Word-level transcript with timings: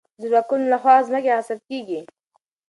د 0.03 0.03
زورواکانو 0.21 0.69
له 0.71 0.77
خوا 0.81 0.95
ځمکې 1.07 1.31
غصب 1.37 1.59
کېږي. 1.69 2.01